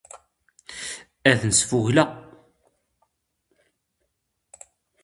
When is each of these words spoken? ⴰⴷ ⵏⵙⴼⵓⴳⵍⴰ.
ⴰⴷ 1.31 1.41
ⵏⵙⴼⵓⴳⵍⴰ. 1.49 2.05